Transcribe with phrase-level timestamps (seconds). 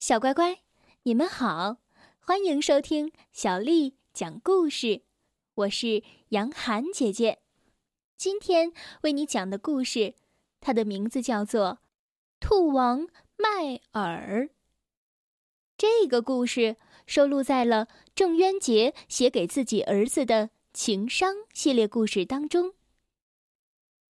[0.00, 0.62] 小乖乖，
[1.02, 1.76] 你们好，
[2.20, 5.02] 欢迎收听小丽讲故事。
[5.52, 7.42] 我是杨涵姐姐，
[8.16, 8.72] 今天
[9.02, 10.14] 为你讲的故事，
[10.58, 11.72] 它的名字叫做
[12.40, 14.44] 《兔王麦尔》。
[15.76, 22.72] 这个故事收录在了郑渊洁写给自己儿子的情商系列故事当中。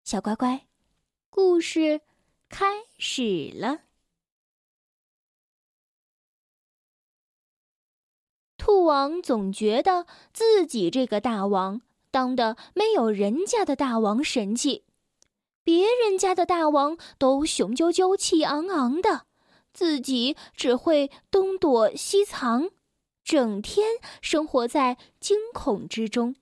[0.03, 0.67] 小乖乖，
[1.29, 2.01] 故事
[2.49, 3.86] 开始了。
[8.67, 11.79] 兔王总觉得自己这个大王
[12.11, 14.83] 当的没有人家的大王神气，
[15.63, 19.25] 别人家的大王都雄赳赳、气昂昂的，
[19.71, 22.69] 自己只会东躲西藏，
[23.23, 23.87] 整天
[24.21, 26.35] 生活在惊恐之中。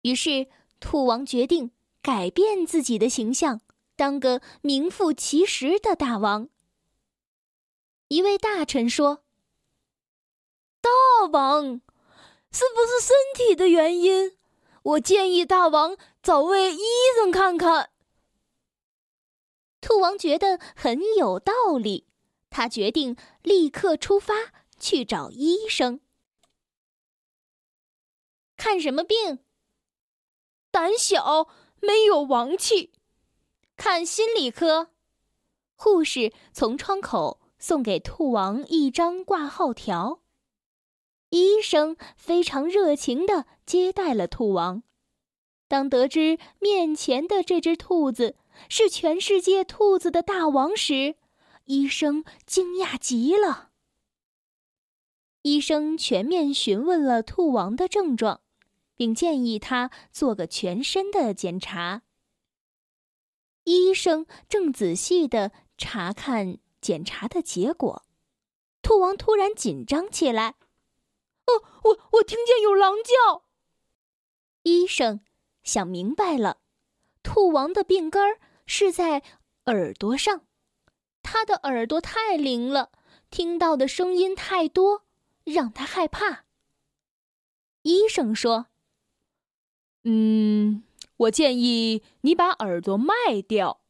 [0.00, 0.46] 于是，
[0.80, 3.60] 兔王决定改变自己的形象，
[3.96, 6.48] 当个名副其实的大王。
[8.08, 9.24] 一位大臣说。
[10.80, 10.90] 大
[11.30, 11.80] 王，
[12.50, 14.36] 是不是身体的原因？
[14.82, 16.80] 我建议大王找位医
[17.14, 17.90] 生看看。
[19.80, 22.06] 兔王觉得很有道理，
[22.48, 24.34] 他决定立刻出发
[24.78, 26.00] 去找医生。
[28.56, 29.38] 看什么病？
[30.70, 31.48] 胆小，
[31.80, 32.92] 没有王气。
[33.76, 34.90] 看心理科。
[35.74, 40.20] 护士从窗口送给兔王一张挂号条。
[41.30, 44.82] 医生非常热情地接待了兔王。
[45.68, 48.36] 当得知面前的这只兔子
[48.68, 51.14] 是全世界兔子的大王时，
[51.66, 53.70] 医生惊讶极了。
[55.42, 58.40] 医生全面询问了兔王的症状，
[58.96, 62.02] 并建议他做个全身的检查。
[63.64, 68.04] 医生正仔细地查看检查的结果，
[68.82, 70.56] 兔王突然紧张起来。
[71.82, 73.44] 我我听见有狼叫。
[74.62, 75.20] 医生
[75.62, 76.58] 想明白了，
[77.22, 79.22] 兔王的病根儿是在
[79.66, 80.46] 耳朵上，
[81.22, 82.92] 他的耳朵太灵了，
[83.30, 85.04] 听到的声音太多，
[85.44, 86.44] 让他害怕。
[87.82, 88.66] 医生说
[90.04, 90.84] ：“嗯，
[91.16, 93.14] 我建议你把耳朵卖
[93.46, 93.80] 掉。”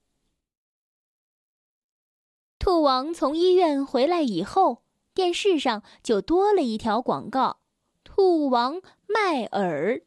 [2.58, 4.84] 兔王从医院回来以后。
[5.14, 7.58] 电视上就多了一条广告
[8.04, 10.02] ：“兔王卖耳。”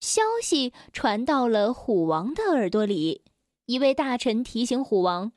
[0.00, 3.24] 消息传到了虎王的耳朵里，
[3.66, 5.32] 一位大臣提醒虎王：“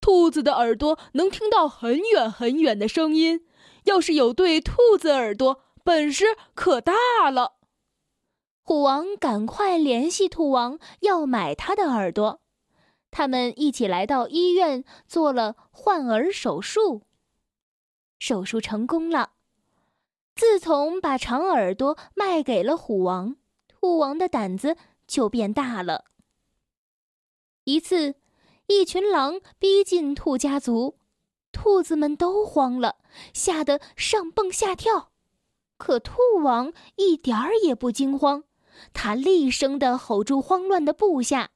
[0.00, 3.46] 兔子的耳朵能听到很远很远的声音，
[3.84, 6.24] 要是有对兔子耳朵，本事
[6.54, 7.54] 可大了。”
[8.62, 12.42] 虎王赶快联系兔王，要买他的耳朵。
[13.10, 17.02] 他们一起来到医院做了换耳手术。
[18.18, 19.32] 手术成功了。
[20.34, 23.36] 自从把长耳朵卖给了虎王，
[23.66, 24.76] 兔王的胆子
[25.06, 26.04] 就变大了。
[27.64, 28.14] 一次，
[28.66, 30.98] 一群狼逼近兔家族，
[31.50, 32.98] 兔子们都慌了，
[33.34, 35.10] 吓得上蹦下跳。
[35.76, 38.44] 可兔王一点儿也不惊慌，
[38.92, 41.50] 他厉声地吼住慌乱的部下。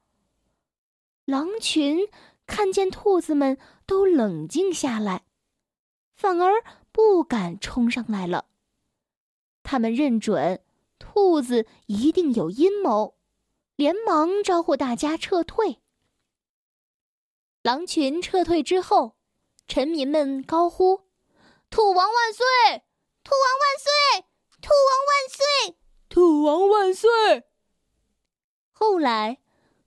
[1.25, 2.09] 狼群
[2.47, 3.57] 看见兔子们
[3.87, 5.25] 都冷静下来，
[6.17, 8.47] 反而不敢冲上来了。
[9.63, 10.65] 他们认准
[10.99, 13.17] 兔子一定有阴谋，
[13.77, 15.81] 连忙招呼大家撤退。
[17.63, 19.17] 狼群撤退之后，
[19.69, 21.03] 臣民们高呼
[21.71, 22.45] ：“兔王万岁！
[23.23, 24.27] 兔王万岁！
[24.61, 25.79] 兔王万岁！
[26.09, 27.45] 兔王万岁！”
[28.75, 29.41] 后来，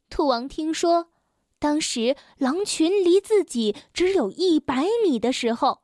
[0.10, 1.12] 兔王听说。
[1.66, 5.82] 当时狼群离自己只有一百米的时候，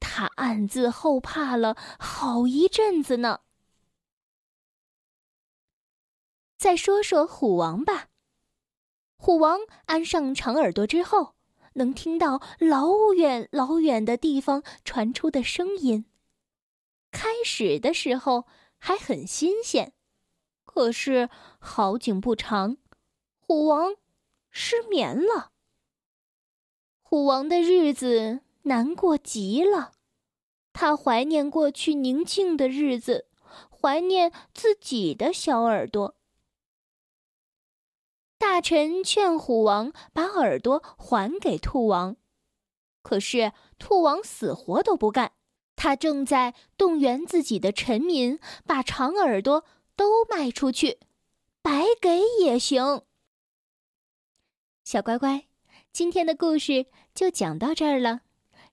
[0.00, 3.40] 他暗自后怕了好一阵子呢。
[6.56, 8.08] 再说说虎王吧，
[9.18, 11.34] 虎王安上长耳朵之后，
[11.74, 16.06] 能听到老远老远的地方传出的声音。
[17.10, 18.46] 开始的时候
[18.78, 19.92] 还很新鲜，
[20.64, 21.28] 可是
[21.58, 22.78] 好景不长，
[23.38, 23.96] 虎王。
[24.50, 25.50] 失眠了。
[27.02, 29.92] 虎王的日子难过极了，
[30.72, 33.26] 他怀念过去宁静的日子，
[33.70, 36.14] 怀念自己的小耳朵。
[38.38, 42.16] 大臣劝虎王把耳朵还给兔王，
[43.02, 45.32] 可是兔王死活都不干。
[45.76, 49.64] 他正在动员自己的臣民，把长耳朵
[49.96, 51.00] 都卖出去，
[51.62, 53.02] 白给也行。
[54.90, 55.44] 小乖乖，
[55.92, 58.22] 今天的故事就讲到这儿了。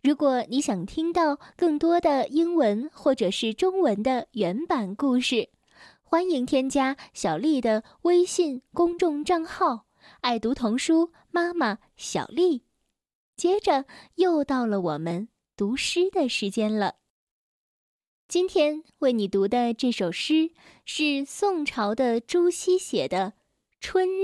[0.01, 5.49] 如果你想听到更多的英文或者是中文的原版故事，
[6.01, 9.85] 欢迎添加小丽的微信公众账号
[10.21, 12.63] “爱读童书妈妈小丽”。
[13.37, 13.85] 接着
[14.15, 16.95] 又到了我们读诗的时间了。
[18.27, 20.49] 今天为你读的这首诗
[20.83, 23.33] 是宋朝的朱熹写的
[23.79, 24.23] 《春日》。